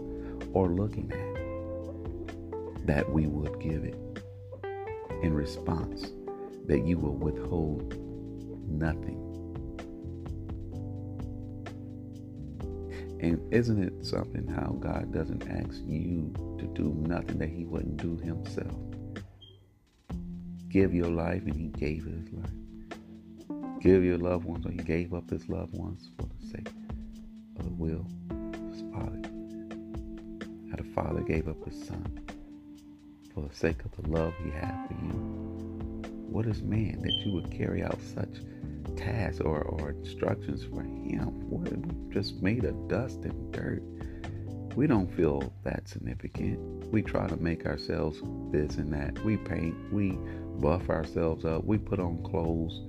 [0.52, 3.96] or looking at, that we would give it
[5.24, 6.12] in response,
[6.66, 7.96] that you will withhold
[8.68, 9.21] nothing.
[13.22, 17.98] And isn't it something how God doesn't ask you to do nothing that He wouldn't
[17.98, 18.76] do Himself?
[20.70, 23.80] Give your life, and He gave His life.
[23.80, 26.70] Give your loved ones, or He gave up His loved ones for the sake
[27.60, 29.22] of the will of his Father.
[30.70, 32.20] How the Father gave up his Son
[33.34, 35.14] for the sake of the love he had for you.
[36.30, 38.42] What is man that you would carry out such
[38.96, 41.50] tasks or, or instructions for him?
[41.50, 43.84] We're just made of dust and dirt.
[44.76, 46.60] We don't feel that significant.
[46.92, 48.22] We try to make ourselves
[48.52, 49.24] this and that.
[49.26, 50.18] We paint, we
[50.60, 52.82] buff ourselves up, we put on clothes,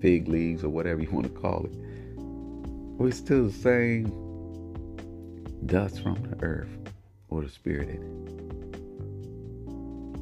[0.00, 1.72] fig leaves, or whatever you want to call it.
[2.98, 4.04] We're still the same
[5.66, 6.68] dust from the earth
[7.28, 8.36] or the spirit in it.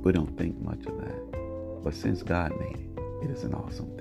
[0.05, 1.83] We don't think much of that.
[1.83, 2.91] But since God made it,
[3.25, 3.93] it is an awesome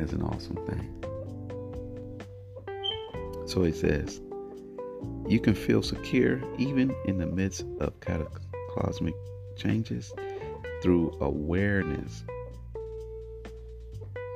[0.00, 1.04] It's an awesome thing.
[3.46, 4.20] So he says,
[5.28, 9.14] you can feel secure even in the midst of cataclysmic
[9.56, 10.12] changes
[10.82, 12.24] through awareness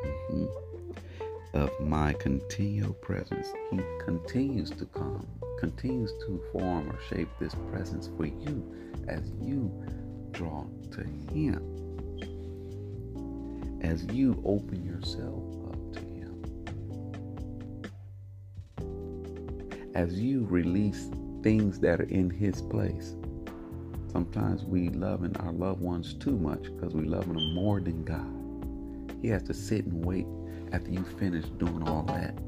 [0.05, 0.47] mm-hmm,
[1.55, 3.49] of my continual presence.
[3.71, 5.27] He continues to come,
[5.59, 8.75] continues to form or shape this presence for you
[9.09, 9.73] as you
[10.33, 11.74] draw to Him,
[13.85, 16.33] as you open yourself up to Him,
[19.95, 21.11] as you release
[21.43, 23.15] things that are in His place.
[24.11, 29.21] Sometimes we love our loved ones too much because we love them more than God.
[29.21, 30.27] He has to sit and wait
[30.73, 32.39] after you finish doing all that.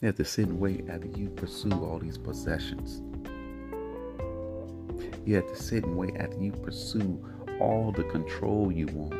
[0.00, 3.02] He has to sit and wait after you pursue all these possessions.
[5.24, 7.24] You have to sit and wait after you pursue
[7.60, 9.19] all the control you want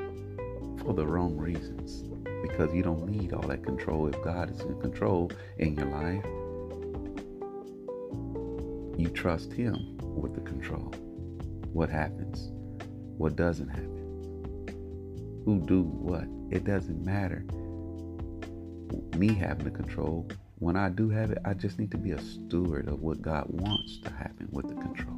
[0.82, 2.04] for the wrong reasons.
[2.42, 6.24] Because you don't need all that control if God is in control in your life
[9.00, 10.92] you trust Him with the control.
[11.72, 12.50] What happens?
[13.16, 15.42] What doesn't happen?
[15.46, 16.24] Who do what?
[16.50, 17.44] It doesn't matter.
[19.16, 20.28] Me having the control.
[20.58, 23.46] When I do have it, I just need to be a steward of what God
[23.48, 25.16] wants to happen with the control.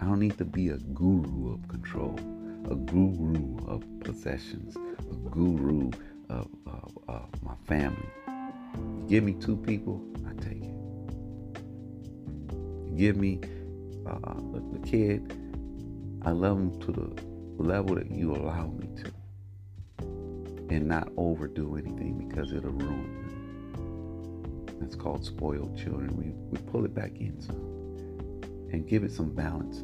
[0.00, 2.18] I don't need to be a guru of control,
[2.68, 5.90] a guru of possessions, a guru
[6.28, 8.08] of, of, of my family.
[9.08, 10.74] Give me two people, I take it.
[12.96, 13.40] Give me
[14.06, 15.32] uh, the, the kid,
[16.22, 19.12] I love him to the level that you allow me to.
[20.72, 23.02] And not overdo anything because it'll ruin
[24.66, 24.78] them.
[24.80, 26.16] That's called spoiled children.
[26.16, 27.56] We, we pull it back in some
[28.72, 29.80] and give it some balance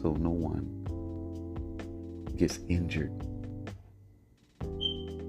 [0.00, 0.82] so no one
[2.36, 3.12] gets injured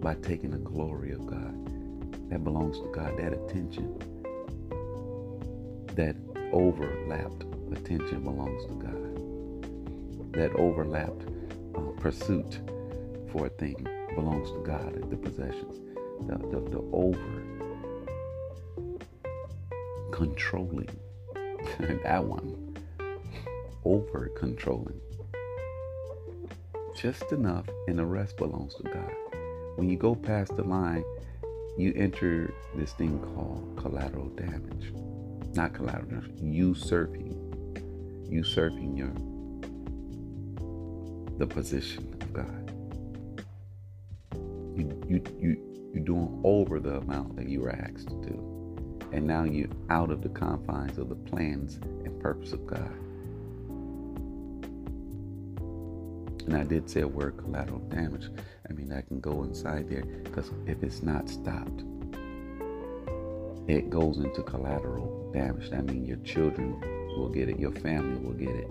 [0.02, 1.54] by taking the glory of God
[2.30, 3.98] that belongs to God, that attention,
[5.96, 6.16] that
[6.52, 10.34] overlapped attention belongs to God.
[10.34, 11.28] That overlapped
[11.76, 12.60] uh, pursuit
[13.32, 15.80] for a thing belongs to God, the possessions.
[16.28, 17.44] The, the, the over
[20.12, 20.90] controlling,
[21.80, 22.78] that one,
[23.84, 25.00] over controlling.
[27.04, 29.14] Just enough, and the rest belongs to God.
[29.76, 31.04] When you go past the line,
[31.78, 34.94] you enter this thing called collateral damage
[35.56, 39.12] not collateral, damage, usurping, usurping your
[41.38, 42.74] the position of God.
[44.76, 49.28] You you you you're doing over the amount that you were asked to do, and
[49.28, 53.03] now you're out of the confines of the plans and purpose of God.
[56.46, 58.30] And I did say a word collateral damage.
[58.70, 61.84] I mean, I can go inside there because if it's not stopped,
[63.68, 65.72] it goes into collateral damage.
[65.72, 66.80] I mean, your children
[67.18, 68.68] will get it, your family will get it,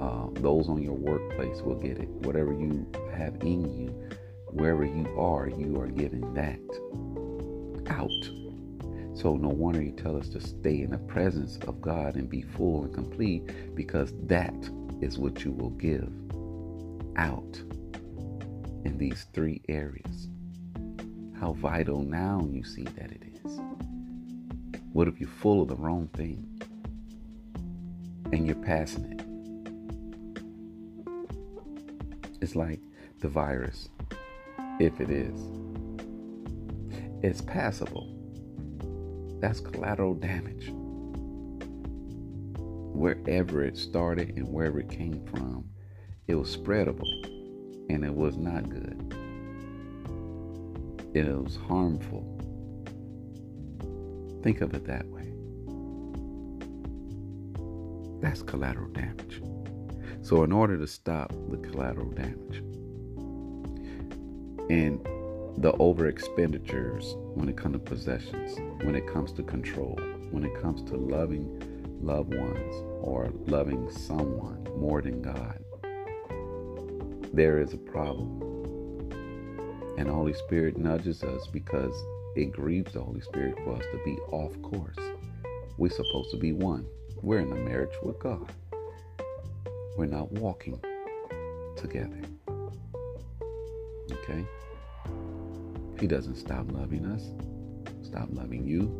[0.00, 2.08] uh, those on your workplace will get it.
[2.08, 4.08] Whatever you have in you,
[4.48, 6.60] wherever you are, you are giving that
[7.90, 8.10] out.
[9.14, 12.42] So no wonder you tell us to stay in the presence of God and be
[12.42, 14.54] full and complete because that
[15.00, 16.10] is what you will give
[17.16, 17.60] out
[18.84, 20.28] in these three areas.
[21.40, 23.60] How vital now you see that it is.
[24.92, 26.46] What if you're full of the wrong thing
[28.32, 29.22] and you're passing it?
[32.40, 32.80] It's like
[33.20, 33.88] the virus,
[34.78, 35.38] if it is.
[37.22, 38.12] It's passable.
[39.40, 40.70] That's collateral damage.
[42.94, 45.68] Wherever it started and wherever it came from,
[46.26, 47.08] it was spreadable
[47.88, 49.14] and it was not good.
[51.14, 52.36] It was harmful
[54.46, 55.32] Think of it that way.
[58.20, 59.42] That's collateral damage.
[60.22, 62.58] So, in order to stop the collateral damage,
[64.70, 65.04] and
[65.58, 69.98] the over expenditures when it comes to possessions, when it comes to control,
[70.30, 75.58] when it comes to loving loved ones or loving someone more than God,
[77.36, 78.40] there is a problem.
[79.98, 81.92] And the Holy Spirit nudges us because
[82.34, 84.96] it grieves the Holy Spirit for us to be off course.
[85.76, 86.86] We're supposed to be one.
[87.20, 88.50] We're in a marriage with God.
[89.98, 90.80] We're not walking
[91.76, 92.22] together.
[94.10, 94.46] Okay?
[96.00, 97.32] He doesn't stop loving us,
[98.06, 98.90] stop loving you.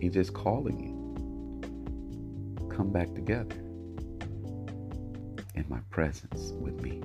[0.00, 0.98] He's just calling you.
[2.68, 3.54] Come back together
[5.54, 7.02] in my presence with me.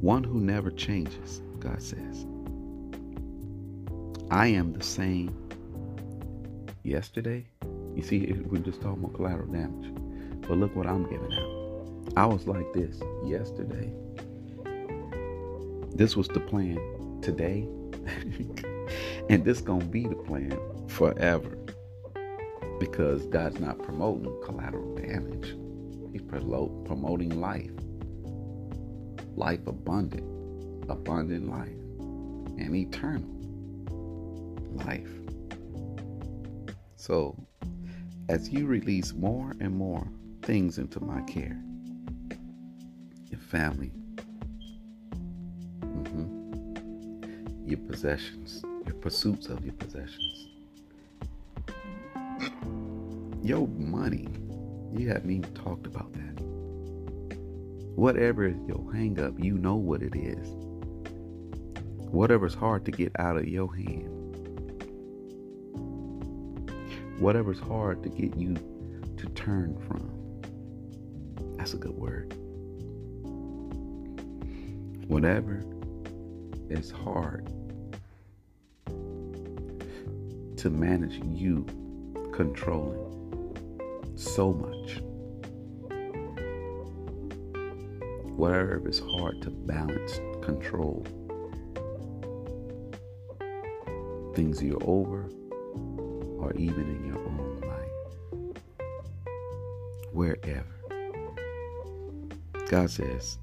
[0.00, 2.24] One who never changes, God says.
[4.30, 5.34] I am the same
[6.84, 7.46] yesterday.
[7.96, 9.92] You see, we're just talking about collateral damage.
[10.42, 12.16] But look what I'm giving out.
[12.16, 13.92] I was like this yesterday.
[15.96, 16.78] This was the plan
[17.20, 17.66] today.
[19.28, 21.58] and this gonna be the plan forever.
[22.78, 25.56] Because God's not promoting collateral damage.
[26.12, 27.77] He's promoting life.
[29.38, 30.24] Life abundant.
[30.90, 31.68] Abundant life.
[32.58, 33.30] And eternal
[34.84, 35.08] life.
[36.96, 37.36] So,
[38.28, 40.04] as you release more and more
[40.42, 41.56] things into my care,
[43.30, 43.92] your family,
[45.82, 46.74] mm-hmm,
[47.64, 50.48] your possessions, your pursuits of your possessions,
[53.40, 54.26] your money,
[54.92, 56.27] you haven't even talked about that.
[57.98, 60.46] Whatever is your hang up, you know what it is.
[62.12, 64.36] Whatever's hard to get out of your hand,
[67.18, 68.54] whatever's hard to get you
[69.16, 70.08] to turn from.
[71.56, 72.32] That's a good word.
[75.08, 75.64] Whatever
[76.70, 77.48] is hard
[80.56, 81.66] to manage you
[82.32, 85.02] controlling so much.
[88.38, 91.04] Whatever is hard to balance, control.
[94.36, 95.28] Things you're over
[96.38, 98.54] or even in your own life.
[100.12, 100.76] Wherever.
[102.68, 103.38] God says,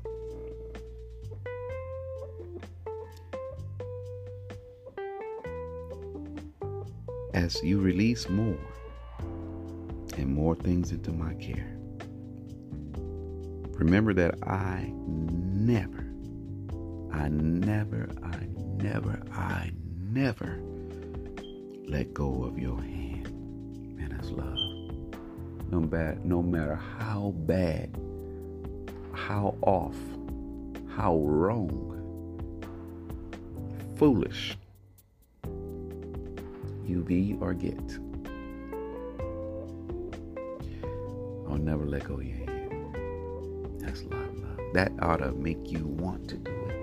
[7.34, 8.58] as you release more
[10.16, 11.75] and more things into my care,
[13.76, 16.06] remember that I never,
[17.12, 18.48] I never, I
[18.82, 19.72] never, I
[20.12, 20.60] never
[21.88, 23.32] let go of your hand.
[23.98, 24.58] Man, that's love.
[25.72, 28.00] No, bad, no matter how bad,
[29.14, 29.96] how off,
[30.96, 31.92] how wrong,
[33.98, 34.58] foolish
[36.86, 37.78] you be or get,
[41.50, 42.45] I'll never let go of your hand.
[44.76, 46.76] That ought to make you want to do it.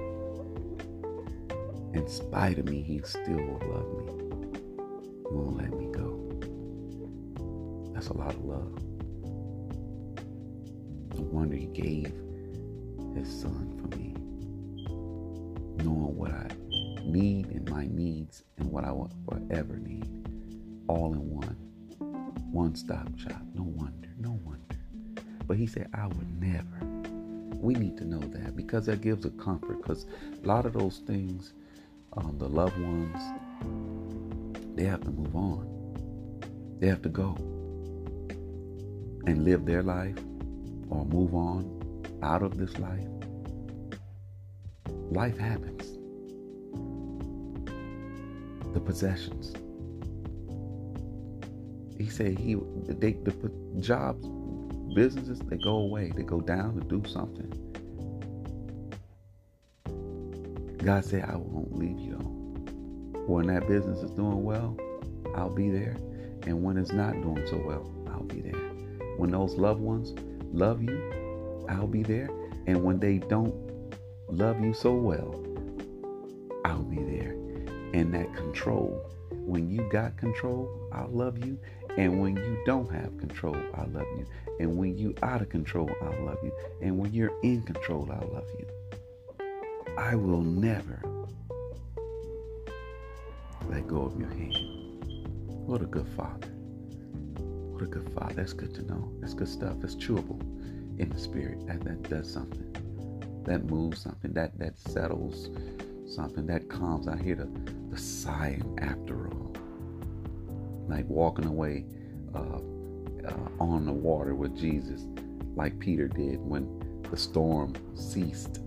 [1.95, 4.13] In spite of me, he still will love me
[5.33, 6.19] won't let me go.
[7.95, 8.83] That's a lot of love.
[11.15, 12.13] No wonder he gave
[13.15, 14.15] his son for me.
[15.83, 16.49] Knowing what I
[17.05, 20.27] need and my needs and what I will forever need.
[20.89, 21.57] All in one.
[22.53, 23.41] One stop shop.
[23.55, 24.09] No wonder.
[24.19, 24.77] No wonder.
[25.47, 26.82] But he said, I would never.
[27.63, 29.81] We need to know that because that gives a comfort.
[29.81, 30.07] Because
[30.43, 31.53] a lot of those things,
[32.15, 33.23] um, the loved ones,
[34.75, 36.77] they have to move on.
[36.81, 37.37] They have to go
[39.27, 40.19] and live their life
[40.91, 43.07] or move on out of this life.
[45.13, 45.99] Life happens.
[48.75, 49.53] The possessions.
[51.97, 52.57] He said he
[52.89, 54.27] they the jobs,
[54.95, 57.51] businesses they go away, they go down to do something.
[60.79, 62.17] God said, I won't leave you.
[63.27, 64.77] When that business is doing well,
[65.37, 65.97] I'll be there.
[66.47, 68.61] And when it's not doing so well, I'll be there.
[69.17, 70.13] When those loved ones
[70.53, 72.29] love you, I'll be there.
[72.67, 73.55] And when they don't
[74.29, 75.41] love you so well,
[76.65, 77.33] I'll be there.
[77.95, 81.59] And that control, when you got control, I'll love you.
[81.97, 84.27] And when you don't have control, I love you.
[84.61, 86.53] And when you out of control, I'll love you.
[86.81, 88.67] And when you're in control, I'll love you.
[89.99, 91.03] I will never
[93.69, 94.57] let go of your hand.
[95.67, 96.49] What a good father.
[97.73, 98.35] What a good father.
[98.35, 99.13] That's good to know.
[99.21, 99.75] That's good stuff.
[99.81, 100.41] That's chewable
[100.99, 101.67] in the spirit.
[101.67, 102.75] That that does something.
[103.45, 104.33] That moves something.
[104.33, 105.51] That that settles
[106.07, 106.47] something.
[106.47, 107.07] That calms.
[107.07, 107.49] I hear the,
[107.91, 109.32] the sighing after.
[110.89, 111.87] Like walking away
[112.35, 112.59] uh,
[113.27, 115.07] uh, on the water with Jesus,
[115.55, 118.61] like Peter did when the storm ceased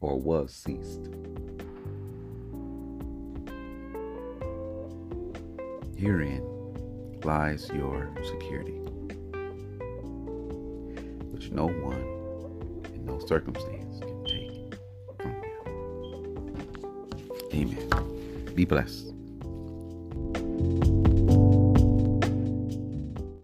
[0.00, 1.08] or was ceased.
[5.96, 6.42] Herein
[7.22, 8.80] lies your security,
[11.30, 12.02] which no one
[12.92, 14.74] in no circumstance can take
[15.20, 15.34] from
[16.82, 17.50] you.
[17.54, 18.54] Amen.
[18.54, 19.11] Be blessed.